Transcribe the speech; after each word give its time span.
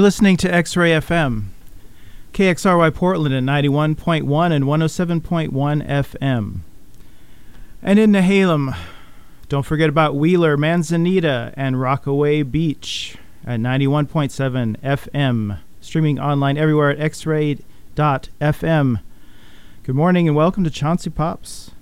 You're 0.00 0.06
listening 0.06 0.38
to 0.38 0.50
X 0.50 0.78
Ray 0.78 0.92
FM, 0.92 1.48
KXRY 2.32 2.94
Portland 2.94 3.34
at 3.34 3.42
91.1 3.42 4.50
and 4.50 4.64
107.1 4.64 5.86
FM. 5.86 6.60
And 7.82 7.98
in 7.98 8.10
Nehalem, 8.10 8.74
don't 9.50 9.66
forget 9.66 9.90
about 9.90 10.16
Wheeler, 10.16 10.56
Manzanita, 10.56 11.52
and 11.54 11.78
Rockaway 11.78 12.42
Beach 12.42 13.18
at 13.44 13.60
91.7 13.60 14.80
FM. 14.80 15.58
Streaming 15.82 16.18
online 16.18 16.56
everywhere 16.56 16.88
at 16.88 16.98
xray.fm. 17.12 17.60
Good 19.82 19.94
morning 19.94 20.28
and 20.28 20.34
welcome 20.34 20.64
to 20.64 20.70
Chauncey 20.70 21.10
Pops. 21.10 21.72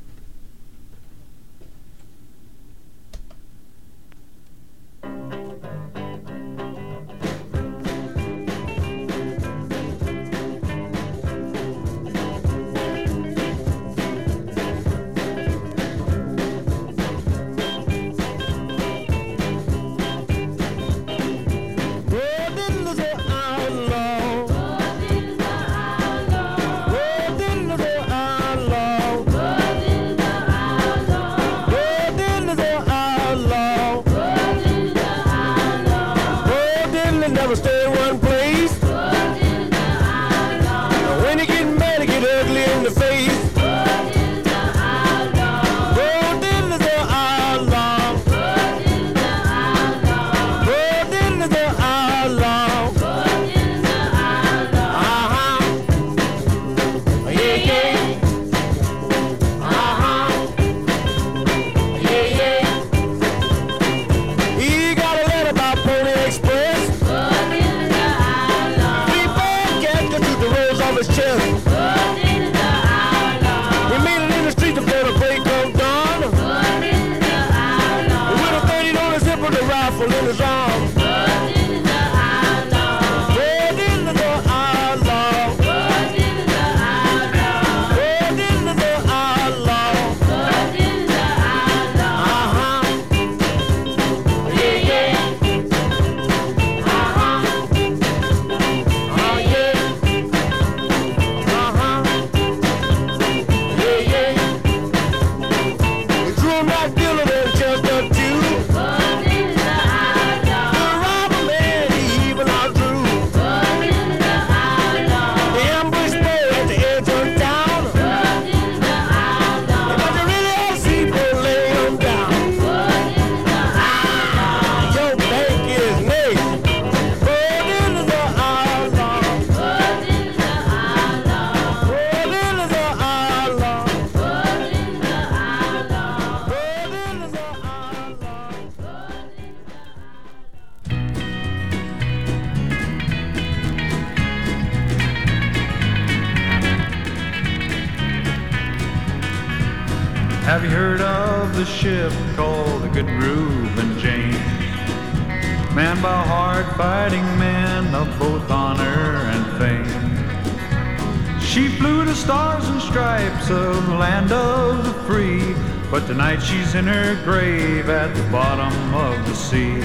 She's 166.48 166.74
in 166.74 166.86
her 166.86 167.14
grave 167.24 167.90
at 167.90 168.14
the 168.16 168.22
bottom 168.32 168.72
of 168.94 169.14
the 169.28 169.34
sea. 169.34 169.80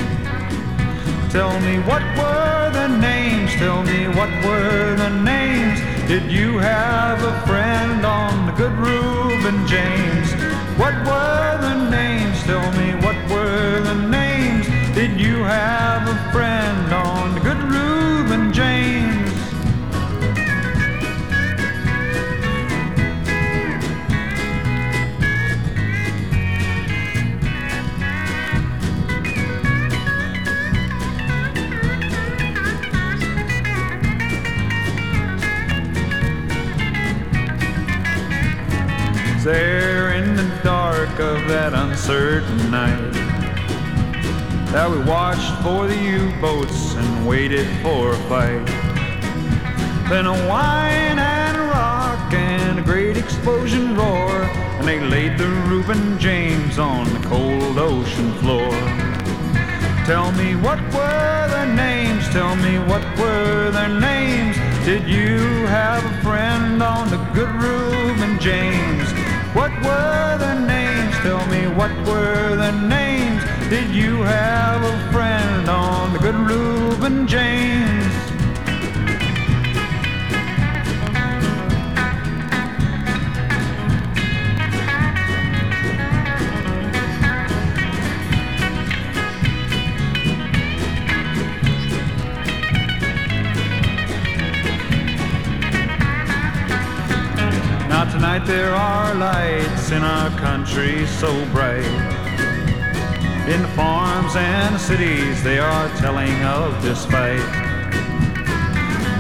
Tell 1.30 1.60
me 1.60 1.80
what 1.80 2.04
were 2.18 2.70
the 2.72 2.88
names? 2.88 3.52
Tell 3.56 3.84
me 3.84 4.08
what 4.08 4.32
were 4.46 4.96
the 4.96 5.10
names? 5.10 5.80
Did 6.08 6.32
you 6.32 6.60
have 6.60 7.22
a 7.22 7.36
friend 7.46 8.06
on 8.06 8.46
the 8.46 8.54
good 8.54 8.76
Reuben 8.88 9.68
James? 9.68 10.30
What 10.80 10.96
were 11.10 11.58
the 11.68 11.90
names? 11.90 12.42
Tell 12.44 12.72
me 12.80 12.96
what 13.06 13.18
were 13.30 13.82
the 13.82 13.96
names? 14.08 14.66
Did 14.96 15.20
you 15.20 15.44
have 15.44 16.08
a 16.08 16.32
friend 16.32 16.73
night 42.08 43.14
that 44.74 44.92
we 44.92 44.98
watched 45.06 45.54
for 45.64 45.88
the 45.88 45.96
U-boats 45.96 46.96
and 46.96 47.28
waited 47.28 47.66
for 47.82 48.12
a 48.12 48.18
fight. 48.28 48.66
Then 50.10 50.26
a 50.26 50.36
whine 50.50 51.18
and 51.18 51.56
a 51.56 51.62
rock 51.62 52.34
and 52.34 52.80
a 52.80 52.82
great 52.82 53.16
explosion 53.16 53.96
roar, 53.96 54.30
and 54.80 54.86
they 54.88 55.00
laid 55.00 55.38
the 55.38 55.48
Reuben 55.70 56.20
James 56.20 56.78
on 56.78 57.06
the 57.14 57.20
cold 57.30 57.78
ocean 57.78 58.34
floor. 58.40 58.72
Tell 60.06 60.34
me 60.34 60.56
what 60.56 60.82
were 60.94 61.48
their 61.52 61.74
names? 61.74 62.28
Tell 62.30 62.56
me 62.58 62.80
what 62.80 63.04
were 63.18 63.72
their 63.72 63.88
names? 63.88 64.58
Did 64.84 65.08
you 65.08 65.38
have 65.68 66.04
a 66.04 66.22
friend 66.22 66.84
on 66.84 67.10
the 67.10 67.18
good 67.34 67.54
Reuben 67.64 68.40
James? 68.40 69.13
What 69.54 69.72
were 69.84 70.38
their 70.40 70.60
names? 70.60 71.16
Tell 71.18 71.46
me 71.46 71.68
what 71.68 71.92
were 72.08 72.56
their 72.56 72.72
names? 72.72 73.44
Did 73.70 73.90
you 73.94 74.24
have 74.24 74.82
a 74.84 75.12
friend 75.12 75.70
on 75.70 76.14
the 76.14 76.20
good 76.20 76.36
Reuben 76.36 77.28
James? 77.28 78.23
Tonight 98.24 98.48
there 98.48 98.74
are 98.74 99.14
lights 99.16 99.92
in 99.92 100.02
our 100.02 100.30
country 100.40 101.06
so 101.08 101.30
bright. 101.48 101.84
In 103.50 103.62
farms 103.76 104.34
and 104.38 104.80
cities 104.80 105.44
they 105.44 105.60
are 105.60 105.90
telling 105.98 106.42
of 106.42 106.82
this 106.82 107.06
fight. 107.06 107.44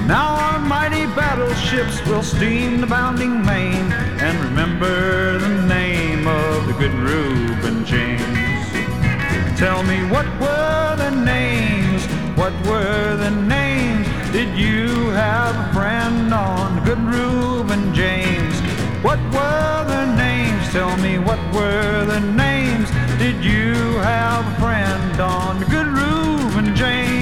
Now 0.08 0.36
our 0.36 0.60
mighty 0.60 1.06
battleships 1.18 2.02
will 2.08 2.24
steam 2.24 2.80
the 2.80 2.88
bounding 2.88 3.46
main 3.46 3.92
and 4.24 4.40
remember 4.40 5.38
the 5.38 5.68
name 5.68 6.26
of 6.26 6.66
the 6.68 6.74
good 6.80 6.94
Reuben 6.94 7.84
James. 7.84 8.70
Tell 9.60 9.84
me 9.84 9.98
what 10.14 10.28
were 10.40 10.96
the 10.96 11.12
names? 11.12 12.06
What 12.38 12.54
were 12.66 13.18
the 13.18 13.32
names? 13.32 14.08
Did 14.32 14.58
you 14.58 15.10
have 15.10 15.54
a 15.58 15.74
friend 15.74 16.34
on 16.34 16.86
good 16.86 17.00
Reuben 17.00 17.94
James? 17.94 18.43
What 19.04 19.20
were 19.34 19.84
the 19.86 20.16
names? 20.16 20.72
Tell 20.72 20.96
me 20.96 21.20
what 21.20 21.38
were 21.54 22.06
the 22.06 22.22
names? 22.22 22.90
Did 23.20 23.44
you 23.44 23.74
have 24.00 24.48
a 24.48 24.60
friend 24.62 25.20
on 25.20 25.60
good 25.66 25.88
Reuben 25.88 26.74
James? 26.74 27.13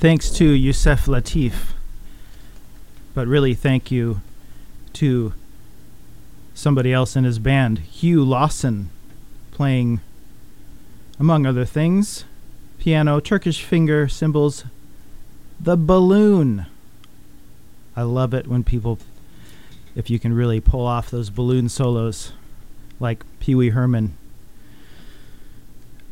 Thanks 0.00 0.30
to 0.30 0.46
Yusef 0.46 1.04
Lateef. 1.04 1.74
But 3.12 3.28
really, 3.28 3.52
thank 3.52 3.90
you 3.90 4.22
to 4.94 5.34
somebody 6.54 6.90
else 6.90 7.16
in 7.16 7.24
his 7.24 7.38
band, 7.38 7.80
Hugh 7.80 8.24
Lawson, 8.24 8.88
playing, 9.50 10.00
among 11.18 11.44
other 11.44 11.66
things, 11.66 12.24
piano, 12.78 13.20
Turkish 13.20 13.62
finger, 13.62 14.08
cymbals, 14.08 14.64
the 15.60 15.76
balloon. 15.76 16.64
I 17.94 18.00
love 18.02 18.32
it 18.32 18.46
when 18.46 18.64
people, 18.64 18.98
if 19.94 20.08
you 20.08 20.18
can 20.18 20.32
really 20.32 20.60
pull 20.60 20.86
off 20.86 21.10
those 21.10 21.28
balloon 21.28 21.68
solos 21.68 22.32
like 22.98 23.22
Pee 23.38 23.54
Wee 23.54 23.68
Herman. 23.68 24.16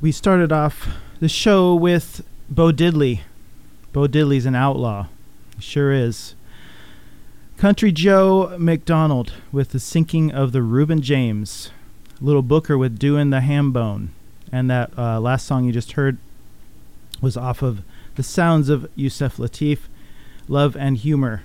We 0.03 0.13
started 0.13 0.53
off 0.53 0.89
the 1.21 1.29
show 1.29 1.75
with 1.75 2.23
Bo 2.51 2.71
Diddley 2.71 3.21
Bo 3.99 4.07
Diddley's 4.07 4.47
an 4.47 4.55
outlaw. 4.55 5.09
He 5.57 5.63
sure 5.63 5.91
is. 5.91 6.37
Country 7.57 7.91
Joe 7.91 8.55
McDonald 8.57 9.33
with 9.51 9.71
the 9.71 9.81
sinking 9.81 10.31
of 10.31 10.53
the 10.53 10.63
Reuben 10.63 11.03
James. 11.03 11.73
Little 12.21 12.43
Booker 12.43 12.79
with 12.79 13.01
Doing 13.01 13.31
the 13.31 13.41
Ham 13.41 13.73
Bone. 13.73 14.11
And 14.53 14.71
that 14.71 14.97
uh, 14.97 15.19
last 15.19 15.49
song 15.49 15.65
you 15.65 15.73
just 15.73 15.93
heard 15.95 16.19
was 17.21 17.37
off 17.37 17.61
of 17.61 17.83
The 18.15 18.23
Sounds 18.23 18.69
of 18.69 18.89
Yusef 18.95 19.37
Lateef, 19.37 19.81
Love 20.47 20.77
and 20.77 20.97
Humor. 20.97 21.43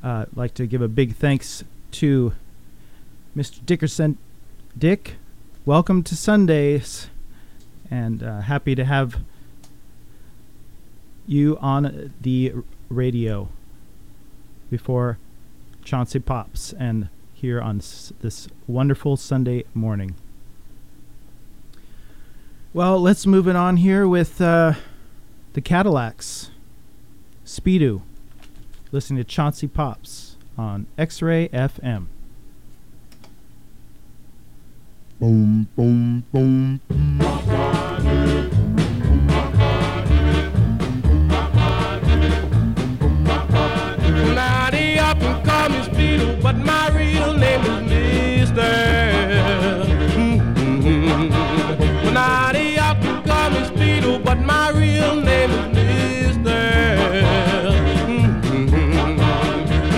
Uh, 0.00 0.26
I'd 0.28 0.36
like 0.36 0.54
to 0.54 0.66
give 0.68 0.80
a 0.80 0.86
big 0.86 1.16
thanks 1.16 1.64
to 1.90 2.34
Mr. 3.36 3.66
Dickerson. 3.66 4.16
Dick, 4.78 5.16
welcome 5.66 6.04
to 6.04 6.14
Sundays, 6.14 7.08
and 7.90 8.22
uh, 8.22 8.42
happy 8.42 8.76
to 8.76 8.84
have 8.84 9.16
you 11.26 11.56
on 11.60 12.12
the 12.20 12.52
radio 12.88 13.48
before 14.70 15.18
Chauncey 15.84 16.18
Pops 16.18 16.72
and 16.72 17.08
here 17.32 17.60
on 17.60 17.78
s- 17.78 18.12
this 18.20 18.48
wonderful 18.66 19.16
Sunday 19.16 19.64
morning. 19.74 20.14
Well, 22.74 22.98
let's 23.00 23.26
move 23.26 23.48
it 23.48 23.56
on 23.56 23.78
here 23.78 24.08
with 24.08 24.40
uh, 24.40 24.74
the 25.52 25.60
Cadillacs. 25.60 26.50
Speedo. 27.44 28.02
Listening 28.92 29.22
to 29.22 29.28
Chauncey 29.28 29.66
Pops 29.68 30.36
on 30.56 30.86
X 30.96 31.20
Ray 31.20 31.48
FM. 31.48 32.06
Boom, 35.18 35.68
boom, 35.76 36.24
boom. 36.32 36.80
boom. 36.88 37.81
But 46.42 46.56
my 46.56 46.88
real 46.90 47.34
name 47.34 47.60
is 47.62 48.50
Mister. 48.50 48.62
Mm-hmm. 50.16 51.28
Now 52.12 52.52
they 52.52 52.78
often 52.78 53.22
call 53.22 53.50
me 53.50 53.60
Speedo, 53.60 54.18
but 54.24 54.38
my 54.40 54.70
real 54.70 55.14
name 55.20 55.50
is 55.50 56.36
Mister. 56.36 57.22
Mm-hmm. 58.08 58.72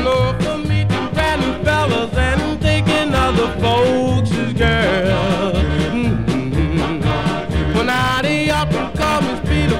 No, 0.05 0.35
for 0.41 0.59
me 0.59 0.85
to 0.85 1.11
brand 1.15 1.41
new 1.41 1.55
fellas 1.65 2.15
and 2.15 2.61
taking 2.61 3.15
other 3.15 3.49
folks' 3.61 4.53
girls. 4.53 5.57
Mm-hmm. 5.95 7.87
Now 7.87 8.21
they 8.23 8.51
often 8.51 8.93
call 8.97 9.21
me 9.23 9.35
Speedo, 9.41 9.77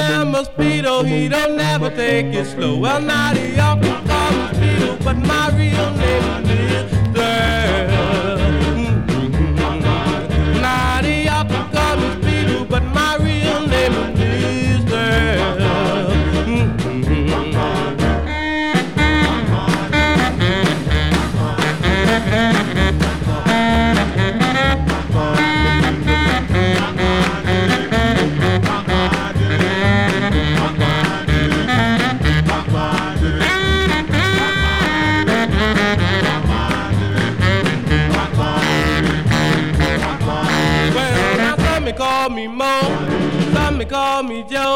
Man, 0.00 0.30
my 0.30 0.42
Speedo, 0.44 1.04
he 1.06 1.28
don't 1.28 1.56
never 1.56 1.90
take 1.90 2.34
it 2.34 2.46
slow. 2.46 2.78
Well, 2.78 3.02
now 3.02 3.34
they 3.34 3.58
often 3.58 4.06
call 4.08 4.30
me 4.32 4.44
Speedo, 4.56 5.04
but 5.04 5.16
my 5.18 5.48
real 5.58 5.90
name 6.02 6.44
is 6.46 6.99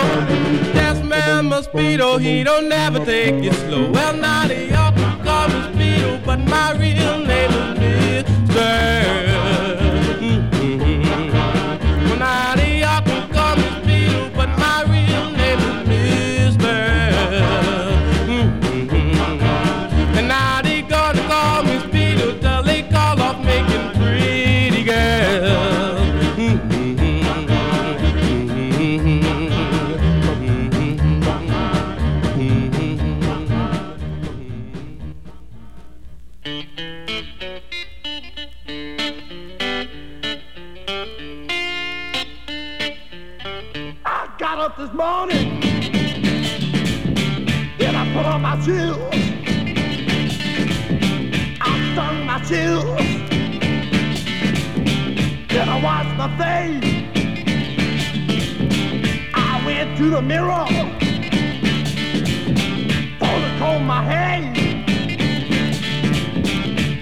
Joe. 0.00 0.06
Yes, 0.74 1.02
man, 1.02 1.50
Speedo, 1.50 2.20
he 2.20 2.42
don't 2.42 2.68
never 2.68 3.04
take 3.04 3.44
it 3.44 3.54
slow. 3.54 3.90
Well, 3.90 4.16
now 4.16 4.48
they 4.48 4.72
all 4.74 4.92
call 5.22 5.48
me 5.48 5.60
Speedo, 5.72 6.24
but 6.24 6.38
my 6.40 6.72
real 6.72 7.18
name 7.24 7.50
is 7.80 8.24
Mister. 8.48 9.83
Up 44.64 44.78
this 44.78 44.92
morning, 44.94 45.60
then 47.76 47.94
I 47.94 48.14
put 48.14 48.24
on 48.24 48.40
my 48.40 48.58
shoes. 48.64 48.96
I 51.60 51.92
stung 51.92 52.24
my 52.24 52.40
shoes, 52.44 52.84
then 55.50 55.68
I 55.68 55.82
washed 55.82 56.16
my 56.16 56.28
face. 56.38 56.82
I 59.34 59.62
went 59.66 59.98
to 59.98 60.08
the 60.08 60.22
mirror, 60.22 60.66
to 63.20 63.56
comb 63.58 63.86
my 63.86 64.02
hair. 64.02 64.40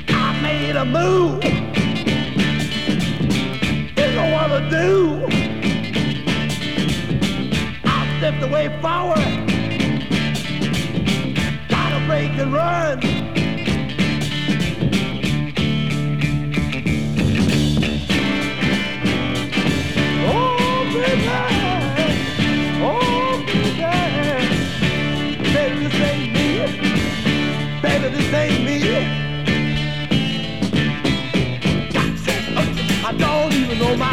I 0.08 0.40
made 0.42 0.74
a 0.74 0.84
move, 0.84 1.40
didn't 3.94 4.14
know 4.16 4.32
what 4.32 4.48
to 4.48 4.68
do. 4.68 5.41
I 8.22 8.24
stepped 8.24 8.44
away 8.44 8.68
forward. 8.80 9.18
Gotta 11.68 12.06
break 12.06 12.30
and 12.38 12.52
run. 12.52 13.00
Oh, 20.24 20.84
baby. 20.94 21.28
Oh, 22.80 23.42
baby. 23.44 23.82
Baby, 25.52 25.76
this 25.82 26.00
ain't 26.00 26.32
me. 26.32 26.48
Baby, 27.82 28.08
this 28.14 28.32
ain't 28.32 28.62
me. 28.64 28.78
Oh, 32.56 32.70
I 33.04 33.12
don't 33.18 33.52
even 33.52 33.78
know 33.80 33.96
myself. 33.96 34.11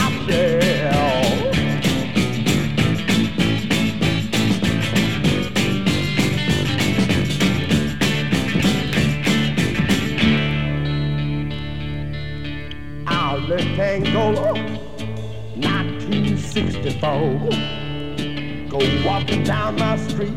Angola, 14.10 14.54
1964. 15.54 17.50
Go 18.70 18.80
walking 19.06 19.44
down 19.44 19.76
my 19.76 19.98
street, 19.98 20.34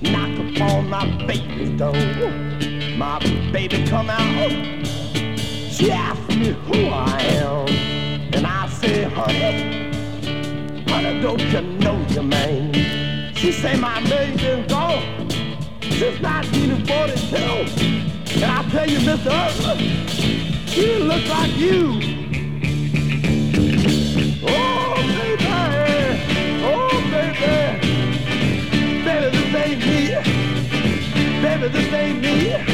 knock 0.00 0.38
upon 0.38 0.88
my 0.88 1.04
baby's 1.26 1.78
door. 1.78 1.92
My 2.96 3.18
baby 3.52 3.84
come 3.86 4.08
out, 4.08 4.50
she 5.70 5.90
asked 5.92 6.30
me 6.30 6.54
who 6.64 6.86
I 6.86 7.20
am, 7.42 7.68
and 8.32 8.46
I 8.46 8.66
say, 8.70 9.02
honey, 9.04 9.90
honey, 10.88 11.20
don't 11.20 11.42
you 11.52 11.60
know 11.60 12.02
your 12.08 12.22
man? 12.22 12.72
She 13.34 13.52
say 13.52 13.76
my 13.76 14.00
name 14.04 14.38
been 14.38 14.66
gone 14.68 15.28
since 15.82 16.18
1942. 16.18 18.36
And 18.36 18.44
I 18.44 18.62
tell 18.70 18.88
you, 18.88 19.00
Mr. 19.00 19.30
Earl, 19.30 19.50
she 20.66 20.96
look 20.96 21.26
like 21.28 21.54
you. 21.58 22.09
Ain't 29.70 29.86
me. 29.86 31.42
Baby, 31.42 31.68
this 31.68 31.92
ain't 31.92 32.20
me. 32.20 32.69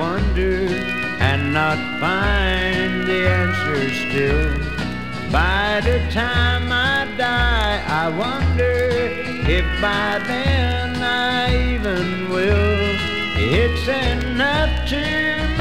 Wonder 0.00 0.56
and 1.28 1.52
not 1.52 1.78
find 2.00 3.06
the 3.06 3.20
answer 3.40 3.80
still. 4.02 4.52
By 5.30 5.82
the 5.84 5.98
time 6.10 6.72
I 6.72 7.06
die, 7.18 7.76
I 8.02 8.08
wonder 8.08 8.78
if 9.56 9.66
by 9.82 10.18
then 10.26 10.96
I 11.02 11.74
even 11.74 12.30
will. 12.30 12.80
It's 13.62 13.86
enough 14.08 14.72
to 14.94 15.04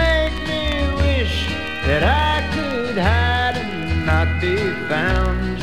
make 0.03 0.35
me 0.51 0.63
wish 1.03 1.35
that 1.87 2.03
I 2.31 2.35
could 2.55 2.97
hide 2.97 3.57
and 3.57 4.05
not 4.05 4.29
be 4.39 4.55
found 4.87 5.59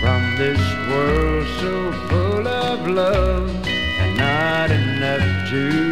from 0.00 0.22
this 0.42 0.64
world 0.88 1.46
so 1.60 1.72
full 2.08 2.46
of 2.46 2.86
love 2.86 3.50
and 3.66 4.16
not 4.16 4.70
enough 4.70 5.50
to 5.50 5.89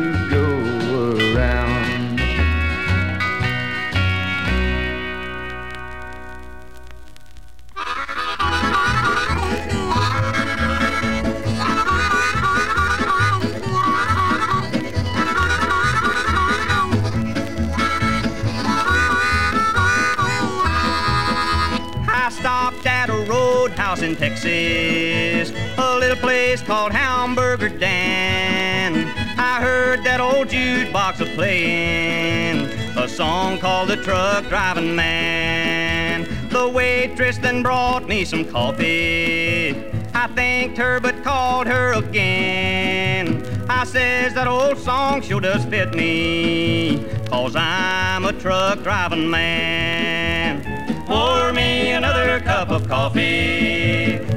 Texas, 24.48 25.52
a 25.76 25.98
little 25.98 26.16
place 26.16 26.62
called 26.62 26.92
Hamburger 26.92 27.68
Dan. 27.68 29.06
I 29.38 29.60
heard 29.60 30.02
that 30.04 30.20
old 30.20 30.48
jukebox 30.48 31.20
a 31.20 31.26
playing 31.34 32.66
a 32.96 33.06
song 33.06 33.58
called 33.58 33.90
The 33.90 33.96
Truck 33.96 34.48
Driving 34.48 34.96
Man. 34.96 36.26
The 36.48 36.68
waitress 36.68 37.38
then 37.38 37.62
brought 37.62 38.08
me 38.08 38.24
some 38.24 38.44
coffee. 38.44 39.70
I 40.14 40.26
thanked 40.34 40.78
her 40.78 40.98
but 40.98 41.22
called 41.22 41.66
her 41.66 41.92
again. 41.92 43.44
I 43.68 43.84
says 43.84 44.34
that 44.34 44.48
old 44.48 44.78
song 44.78 45.20
sure 45.20 45.40
does 45.40 45.64
fit 45.66 45.94
me, 45.94 47.04
cause 47.28 47.54
I'm 47.54 48.24
a 48.24 48.32
truck 48.32 48.82
driving 48.82 49.28
man. 49.30 50.64
Pour 51.06 51.52
me 51.52 51.92
another 51.92 52.40
cup 52.40 52.70
of 52.70 52.88
coffee, 52.88 53.77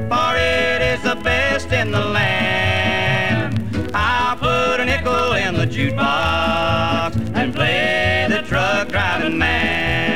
for 0.10 0.36
it 0.36 0.82
is 0.82 1.02
the 1.04 1.16
best 1.24 1.72
in 1.72 1.92
the 1.92 2.00
land. 2.00 3.92
I'll 3.94 4.38
put 4.38 4.80
a 4.80 4.86
nickel 4.86 5.34
in 5.34 5.56
the 5.56 5.66
jukebox 5.66 7.16
and 7.36 7.54
play 7.54 8.28
the 8.30 8.42
truck 8.44 8.90
driving 8.90 9.38
man. 9.38 10.11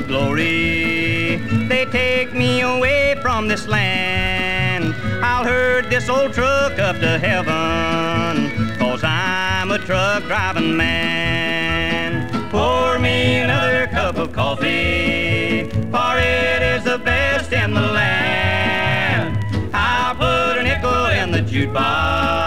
To 0.00 0.06
glory, 0.06 1.36
they 1.68 1.86
take 1.86 2.34
me 2.34 2.60
away 2.60 3.16
from 3.22 3.48
this 3.48 3.66
land. 3.66 4.94
I'll 5.24 5.42
herd 5.42 5.88
this 5.88 6.10
old 6.10 6.34
truck 6.34 6.78
up 6.78 6.96
to 6.96 7.18
heaven, 7.18 8.76
cause 8.76 9.02
I'm 9.02 9.70
a 9.70 9.78
truck 9.78 10.24
driving 10.24 10.76
man. 10.76 12.28
Pour 12.50 12.98
me 12.98 13.38
another 13.38 13.86
cup 13.86 14.16
of 14.18 14.34
coffee, 14.34 15.70
for 15.70 16.18
it 16.18 16.60
is 16.62 16.84
the 16.84 16.98
best 16.98 17.52
in 17.52 17.72
the 17.72 17.80
land. 17.80 19.38
I'll 19.72 20.14
put 20.14 20.58
a 20.58 20.62
nickel 20.62 21.06
in 21.06 21.30
the 21.30 21.40
jukebox 21.40 22.45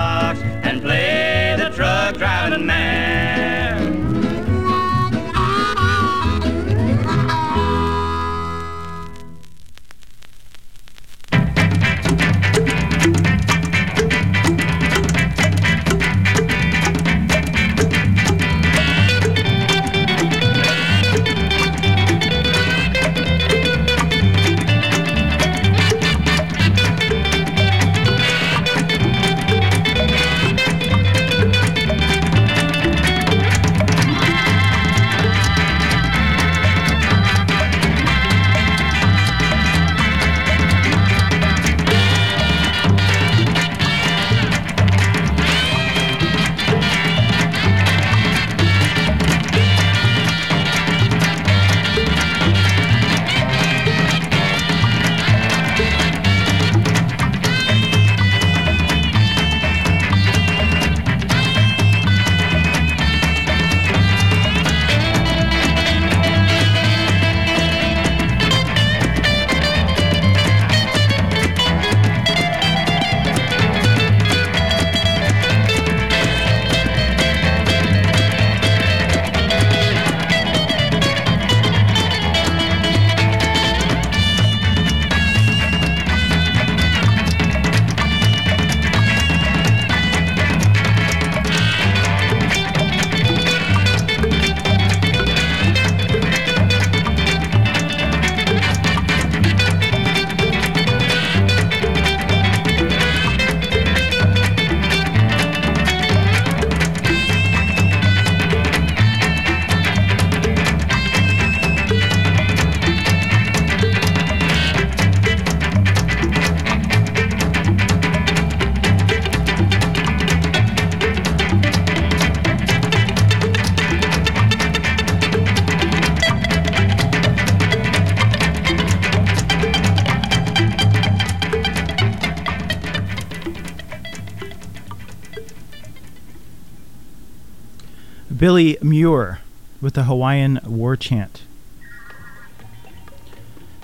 Billy 138.39 138.77
Mure 138.81 139.39
with 139.81 139.95
the 139.95 140.03
Hawaiian 140.05 140.61
War 140.65 140.95
Chant. 140.95 141.41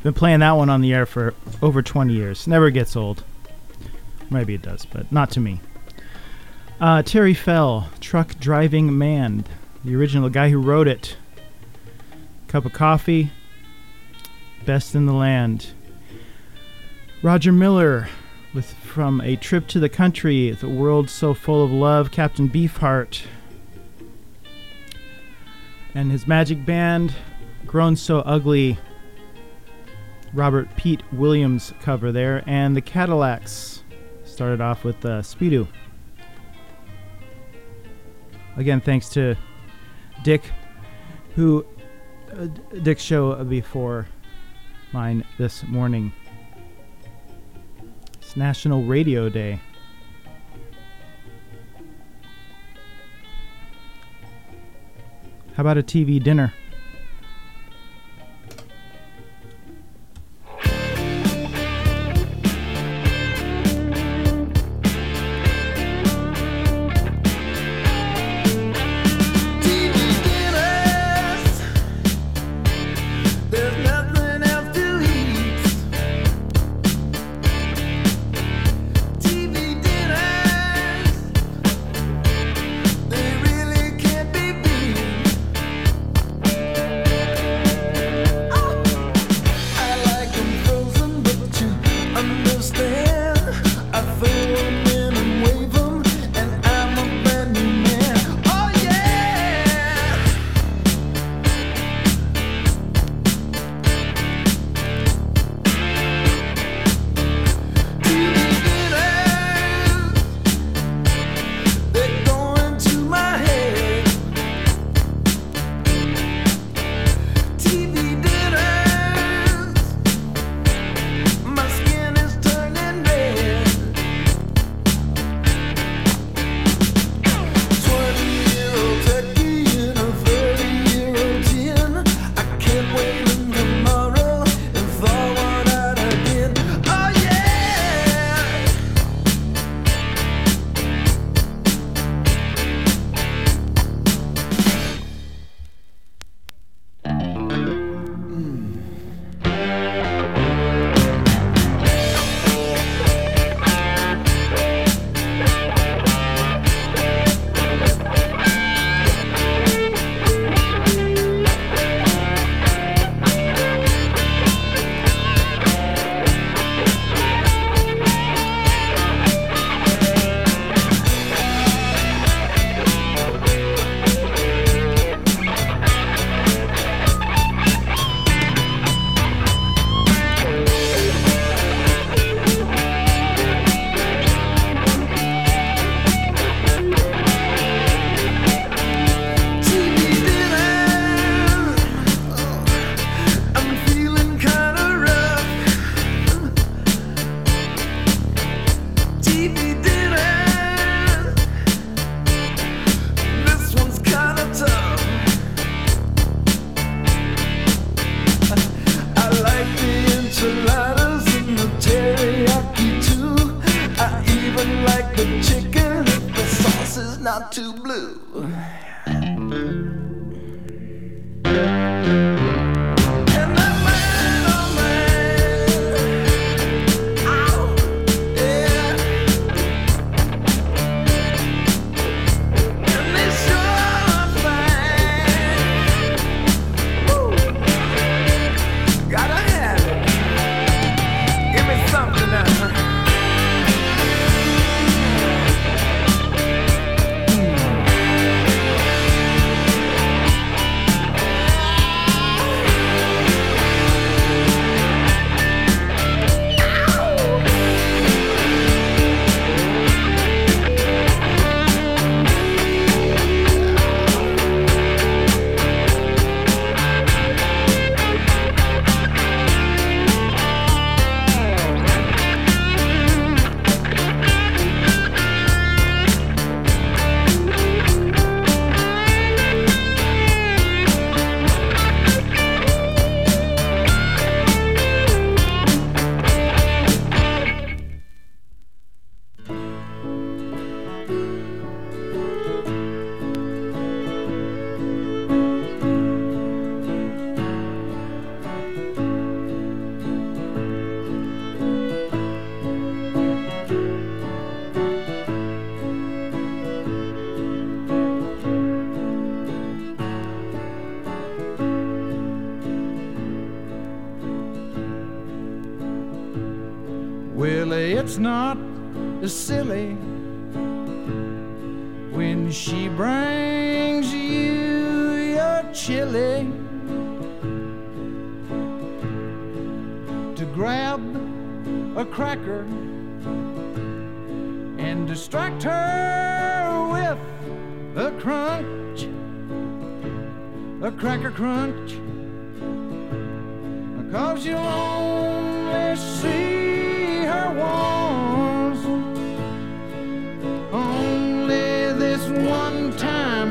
Been 0.02 0.13
playing 0.13 0.39
that 0.39 0.54
one 0.54 0.70
on 0.70 0.80
the 0.80 0.94
air 0.94 1.06
for 1.06 1.34
over 1.62 1.82
20 1.82 2.13
years. 2.13 2.48
Never 2.48 2.70
gets 2.70 2.96
old. 2.96 3.26
Maybe 4.30 4.54
it 4.54 4.62
does, 4.62 4.86
but 4.86 5.12
not 5.12 5.30
to 5.32 5.41
me. 5.41 5.60
Uh, 6.80 7.02
Terry 7.02 7.34
Fell, 7.34 7.89
Truck 8.00 8.39
Driving 8.39 8.98
Man, 8.98 9.44
the 9.84 9.94
original 9.94 10.30
guy 10.30 10.50
who 10.50 10.62
wrote 10.62 10.88
it. 10.88 11.18
Cup 12.48 12.63
of 12.63 12.72
coffee, 12.72 13.32
best 14.65 14.96
in 14.96 15.06
the 15.06 15.13
land. 15.13 15.74
Roger 17.22 17.52
Miller 17.52 18.08
with 18.54 18.74
from 18.76 19.20
A 19.20 19.36
Trip 19.36 19.68
to 19.68 19.82
the 19.82 19.89
Country, 19.89 20.52
The 20.52 20.70
World 20.70 21.10
So 21.10 21.34
Full 21.34 21.62
of 21.62 21.72
Love, 21.72 22.12
Captain 22.12 22.48
Beefheart, 22.48 23.24
and 25.95 26.12
his 26.12 26.27
magic 26.27 26.65
band, 26.65 27.15
Grown 27.65 27.95
So 27.95 28.19
Ugly, 28.19 28.77
Robert 30.34 30.67
Pete 30.75 31.01
Williams 31.13 31.73
cover 31.79 32.12
there, 32.12 32.43
and 32.45 32.75
the 32.75 32.81
Cadillacs 32.81 33.84
started 34.25 34.60
off 34.60 34.84
with 34.84 35.03
uh, 35.05 35.21
Speedo. 35.21 35.67
Again, 38.58 38.81
thanks 38.81 39.10
to 39.10 39.36
Dick, 40.23 40.51
who 41.36 41.65
uh, 42.38 42.47
Dick's 42.84 43.01
show 43.01 43.41
before 43.45 44.08
mine 44.91 45.23
this 45.38 45.63
morning. 45.63 46.12
It's 48.21 48.36
National 48.36 48.84
Radio 48.84 49.29
Day. 49.29 49.62
How 55.56 55.62
about 55.62 55.78
a 55.78 55.84
TV 55.84 56.22
dinner? 56.22 56.54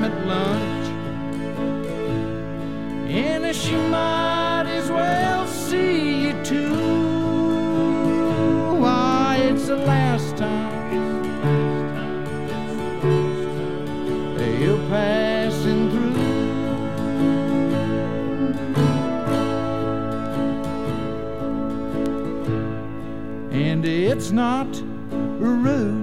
at 0.05 0.27
lunch. 0.27 0.87
And 3.09 3.57
she 3.57 3.77
might 3.77 4.67
as 4.67 4.91
well 4.91 5.47
see 5.47 6.27
you 6.27 6.33
too. 6.45 6.75
Why, 8.83 9.39
it's 9.51 9.67
the 9.69 9.77
last 9.77 10.37
time 10.37 11.25
you're 14.61 14.89
passing 14.89 15.91
through. 15.91 16.15
And 23.53 23.85
it's 23.87 24.31
not 24.33 24.69
rude. 25.39 25.94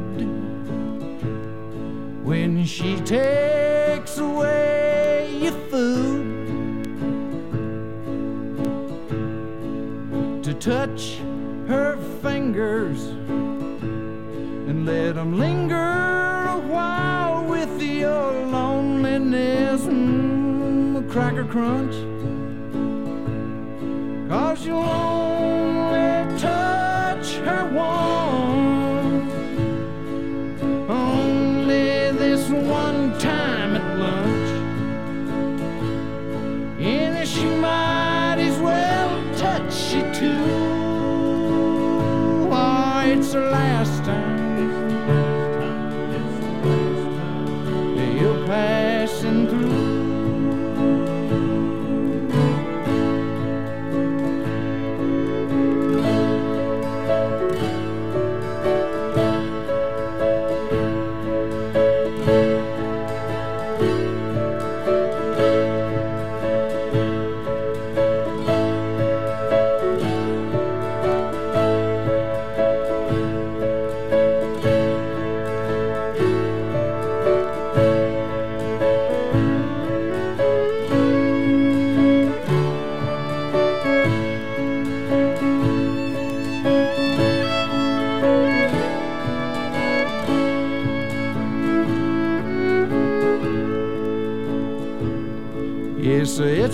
crunch. 21.51 22.10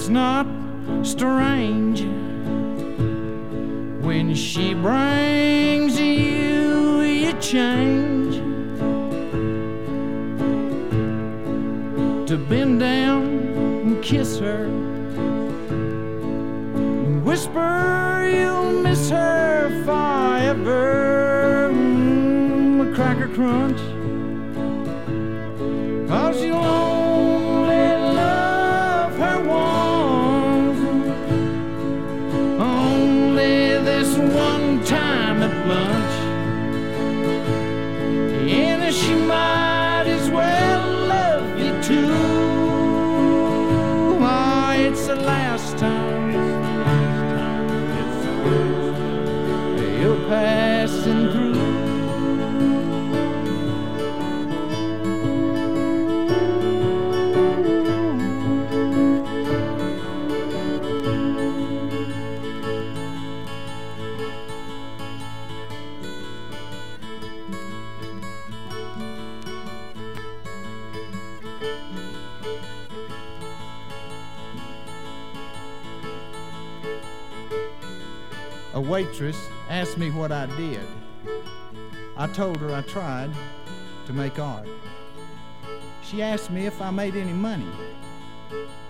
it's 0.08 0.14
not 0.14 0.48
strange 1.06 2.00
when 4.06 4.34
she 4.34 4.74
brings 4.74 6.00
you 6.00 7.02
your 7.02 7.38
change 7.42 8.36
to 12.26 12.38
bend 12.48 12.80
down 12.80 13.24
and 13.26 14.02
kiss 14.02 14.40
her 14.40 14.64
and 17.04 17.26
whisper 17.26 18.32
you'll 18.34 18.82
miss 18.82 19.10
her 19.10 19.68
forever. 19.84 21.70
Mm, 21.74 22.90
a 22.90 22.96
cracker 22.96 23.28
crunch 23.28 23.82
waitress 78.98 79.38
asked 79.70 79.96
me 80.00 80.10
what 80.10 80.32
I 80.32 80.48
did. 80.58 80.82
I 82.18 82.26
told 82.26 82.58
her 82.58 82.74
I 82.74 82.82
tried 82.82 83.30
to 84.08 84.12
make 84.12 84.40
art. 84.40 84.68
She 86.02 86.24
asked 86.24 86.50
me 86.50 86.66
if 86.66 86.82
I 86.82 86.90
made 86.90 87.16
any 87.16 87.32
money. 87.32 87.70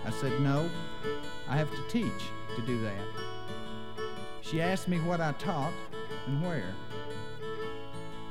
I 0.05 0.12
said 0.12 0.39
no, 0.39 0.70
I 1.49 1.58
have 1.58 1.70
to 1.72 1.88
teach 1.89 2.32
to 2.55 2.62
do 2.62 2.82
that. 2.84 3.05
She 4.39 4.62
asked 4.62 4.88
me 4.88 4.99
what 5.01 5.20
I 5.20 5.34
taught 5.34 5.74
and 6.26 6.41
where. 6.41 6.74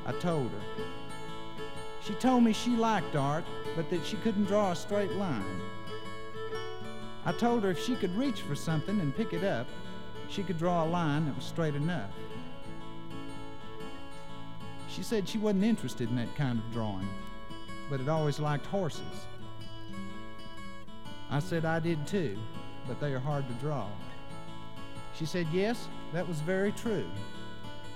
I 0.07 0.13
told 0.13 0.51
her. 0.53 0.85
She 2.01 2.15
told 2.15 2.43
me 2.43 2.55
she 2.55 2.71
liked 2.71 3.17
art, 3.17 3.45
but 3.75 3.91
that 3.91 4.03
she 4.07 4.17
couldn't 4.17 4.47
draw 4.47 4.71
a 4.71 4.77
straight 4.77 5.13
line. 5.13 5.61
I 7.27 7.33
told 7.33 7.65
her 7.65 7.71
if 7.71 7.85
she 7.85 7.97
could 7.97 8.17
reach 8.17 8.41
for 8.41 8.55
something 8.55 8.99
and 8.99 9.15
pick 9.15 9.35
it 9.35 9.45
up, 9.45 9.67
she 10.29 10.43
could 10.43 10.59
draw 10.59 10.85
a 10.85 10.89
line 10.89 11.27
that 11.27 11.35
was 11.35 11.45
straight 11.45 11.75
enough. 11.75 12.11
She 14.89 15.03
said 15.03 15.29
she 15.29 15.39
wasn't 15.39 15.65
interested 15.65 16.09
in 16.09 16.17
that 16.17 16.35
kind 16.37 16.59
of 16.59 16.73
drawing, 16.73 17.09
but 17.91 18.01
had 18.01 18.09
always 18.09 18.41
liked 18.41 18.67
horses. 18.67 19.27
I 21.31 21.39
said 21.39 21.65
I 21.65 21.81
did 21.81 22.07
too, 22.07 22.39
but 22.87 23.01
they 23.01 23.13
are 23.13 23.19
hard 23.19 23.47
to 23.49 23.55
draw. 23.55 23.89
She 25.15 25.27
said 25.27 25.47
yes, 25.53 25.89
that 26.13 26.27
was 26.27 26.41
very 26.41 26.73
true. 26.73 27.07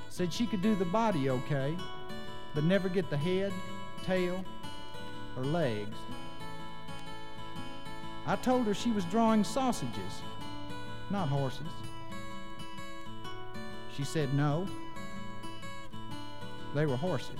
Said 0.08 0.32
she 0.32 0.46
could 0.46 0.62
do 0.62 0.74
the 0.74 0.84
body 0.84 1.30
okay, 1.30 1.76
but 2.54 2.64
never 2.64 2.88
get 2.88 3.08
the 3.10 3.16
head, 3.16 3.52
tail, 4.04 4.44
or 5.36 5.44
legs. 5.44 5.96
I 8.26 8.36
told 8.36 8.66
her 8.66 8.74
she 8.74 8.90
was 8.90 9.04
drawing 9.06 9.44
sausages, 9.44 10.22
not 11.10 11.28
horses. 11.28 11.66
She 13.96 14.04
said 14.04 14.34
no, 14.34 14.66
they 16.74 16.86
were 16.86 16.96
horses. 16.96 17.38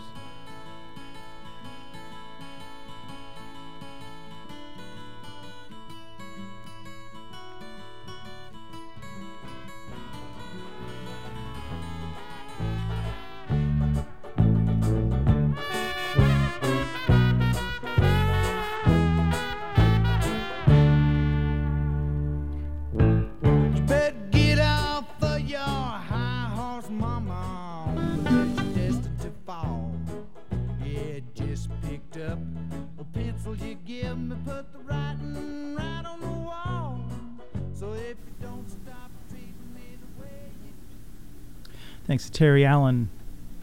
Terry 42.41 42.65
Allen, 42.65 43.11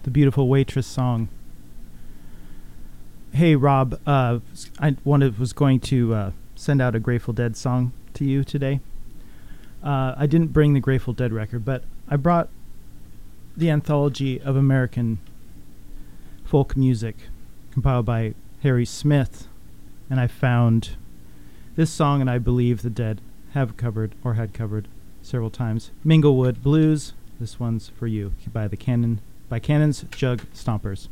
the 0.04 0.12
beautiful 0.12 0.48
waitress 0.48 0.86
song. 0.86 1.30
Hey 3.34 3.56
Rob, 3.56 4.00
uh, 4.06 4.38
I 4.80 4.96
wanted 5.04 5.40
was 5.40 5.52
going 5.52 5.80
to 5.80 6.14
uh, 6.14 6.32
send 6.54 6.80
out 6.80 6.94
a 6.94 7.00
Grateful 7.00 7.34
Dead 7.34 7.58
song 7.58 7.92
to 8.14 8.24
you 8.24 8.44
today. 8.44 8.80
Uh, 9.84 10.14
I 10.16 10.28
didn't 10.28 10.54
bring 10.54 10.76
the 10.76 10.80
Grateful 10.80 11.14
Dead 11.14 11.34
record, 11.34 11.66
but 11.66 11.86
I 12.08 12.18
brought 12.18 12.50
the 13.56 13.72
anthology 13.72 14.40
of 14.40 14.56
American 14.56 15.18
folk 16.46 16.78
music 16.78 17.16
compiled 17.72 18.06
by 18.06 18.36
Harry 18.62 18.86
Smith, 18.86 19.48
and 20.08 20.20
I 20.20 20.28
found 20.28 20.98
this 21.76 21.90
song, 21.90 22.22
and 22.22 22.30
I 22.30 22.38
believe 22.38 22.84
the 22.84 22.92
Dead 22.92 23.22
have 23.56 23.76
covered 23.76 24.14
or 24.24 24.36
had 24.36 24.54
covered 24.54 24.88
several 25.24 25.50
times. 25.50 25.90
Minglewood 26.06 26.62
Blues. 26.62 27.14
This 27.40 27.60
one's 27.60 27.90
for 27.90 28.08
you 28.08 28.34
by 28.52 28.68
the 28.68 28.78
Cannon 28.78 29.22
by 29.48 29.60
Cannon's 29.60 30.06
Jug 30.12 30.42
Stompers. 30.54 31.08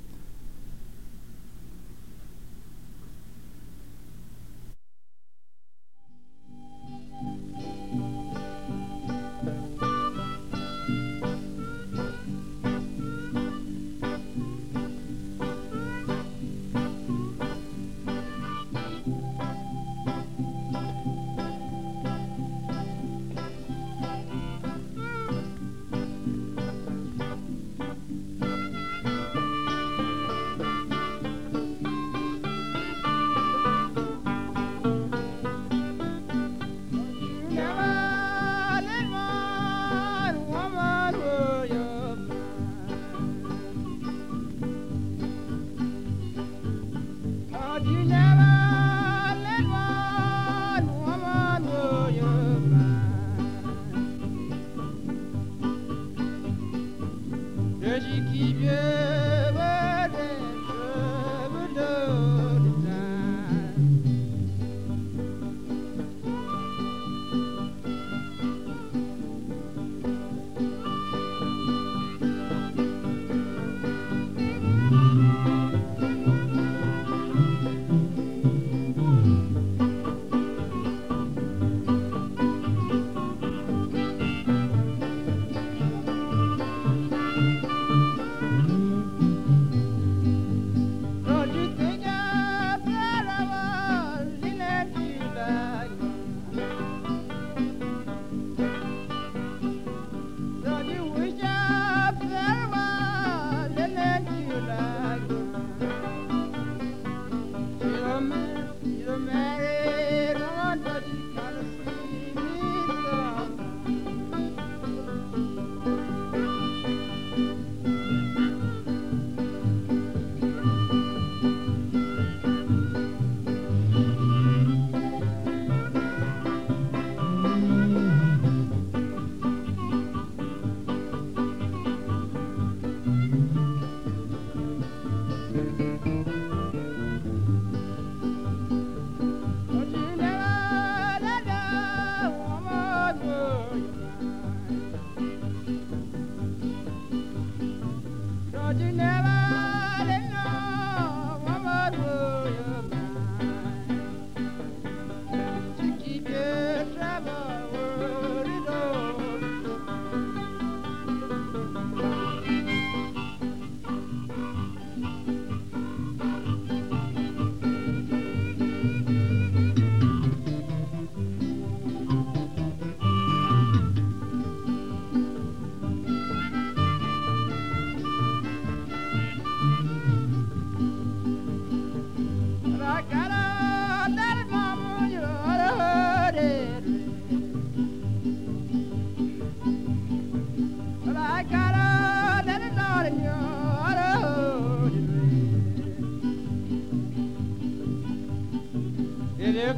man, 108.22 108.70
you're 108.84 109.18
man. 109.18 109.55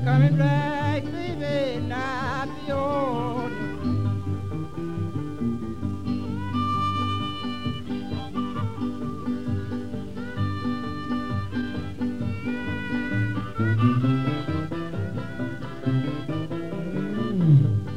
coming 0.08 0.38
back, 0.38 1.04
baby, 1.04 1.86
not 1.86 2.48
beyond. 2.66 3.54
Mm 17.20 17.42
-hmm. 17.42 17.88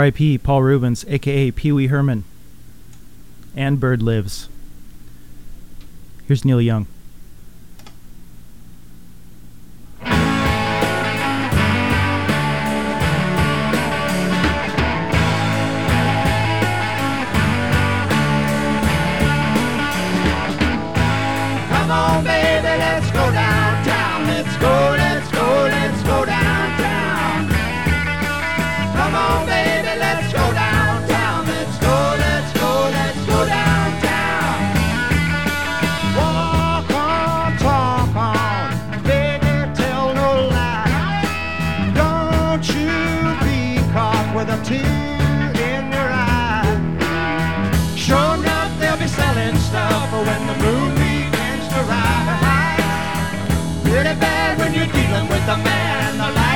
R.I.P. 0.00 0.38
Paul 0.38 0.62
Reubens, 0.62 1.04
aka 1.08 1.50
Pee 1.50 1.72
Wee 1.72 1.88
Herman. 1.88 2.24
And 3.54 3.78
Bird 3.78 4.00
Lives. 4.00 4.48
Here's 6.26 6.42
Neil 6.42 6.58
Young. 6.58 6.86
you're 54.80 54.92
dealing 54.92 55.28
with 55.28 55.46
a 55.46 55.56
man 55.58 56.14
alive. 56.14 56.49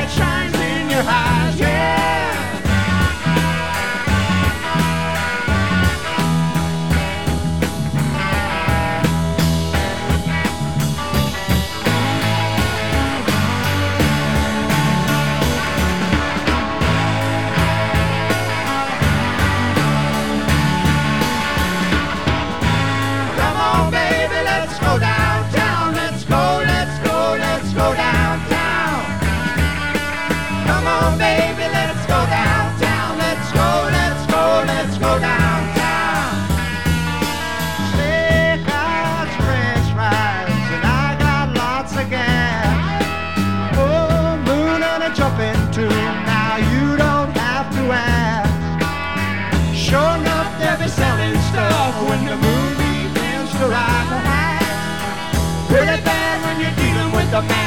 Toca 57.35 57.63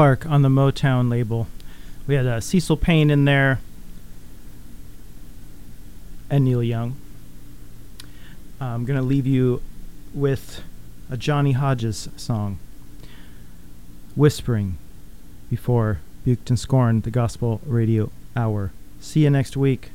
Clark 0.00 0.24
on 0.24 0.40
the 0.40 0.48
Motown 0.48 1.10
label. 1.10 1.46
We 2.06 2.14
had 2.14 2.24
uh, 2.24 2.40
Cecil 2.40 2.78
Payne 2.78 3.10
in 3.10 3.26
there 3.26 3.60
and 6.30 6.42
Neil 6.42 6.62
Young. 6.62 6.96
I'm 8.58 8.86
going 8.86 8.98
to 8.98 9.04
leave 9.04 9.26
you 9.26 9.60
with 10.14 10.62
a 11.10 11.18
Johnny 11.18 11.52
Hodges 11.52 12.08
song, 12.16 12.58
Whispering, 14.16 14.78
before 15.50 16.00
Buked 16.26 16.48
and 16.48 16.58
Scorned, 16.58 17.02
the 17.02 17.10
Gospel 17.10 17.60
Radio 17.66 18.10
Hour. 18.34 18.72
See 19.00 19.24
you 19.24 19.28
next 19.28 19.54
week. 19.54 19.90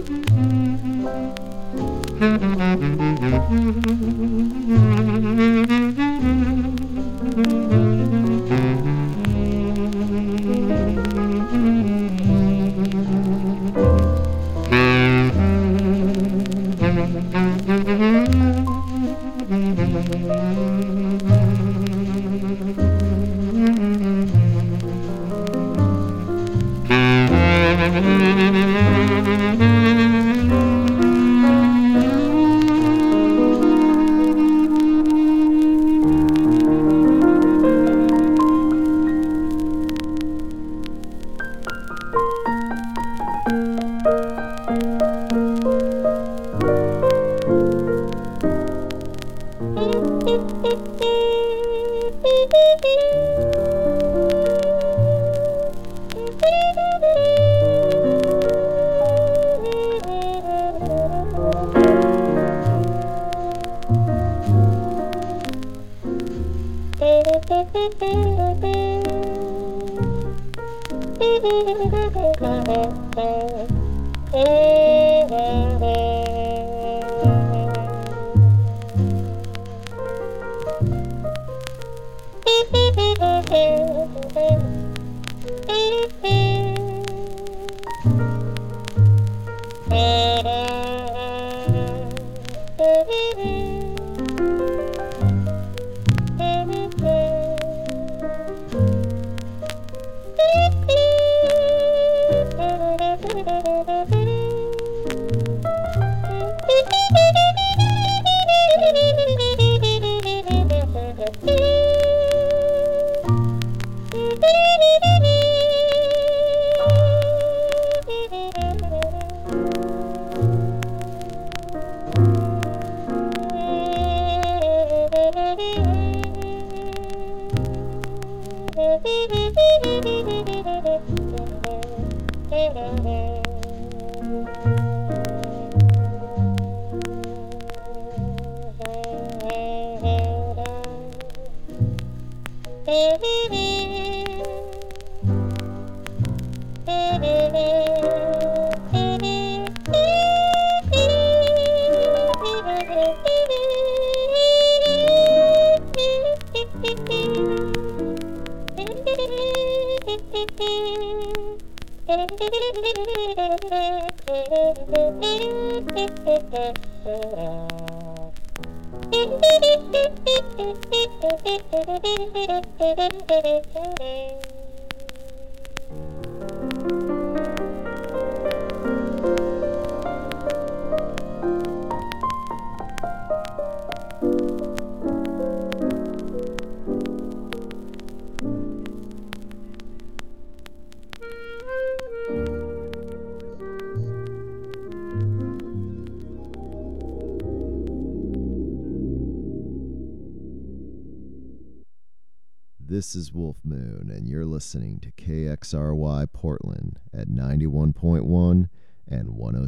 This 0.00 0.30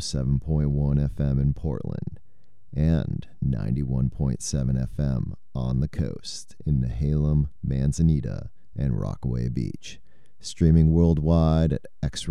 107.1 0.03 1.11
FM 1.11 1.41
in 1.41 1.55
Portland, 1.55 2.19
and 2.75 3.29
91.7 3.45 4.89
FM 4.97 5.33
on 5.55 5.79
the 5.79 5.87
coast 5.87 6.57
in 6.67 6.81
Nehalem, 6.81 7.51
Manzanita, 7.63 8.51
and 8.77 8.99
Rockaway 9.01 9.49
Beach. 9.49 10.01
Streaming 10.41 10.93
worldwide 10.93 11.02